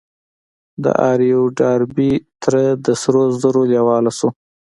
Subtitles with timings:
[0.83, 2.11] د آر يو ډاربي
[2.41, 4.29] تره د سرو زرو لېواله شو.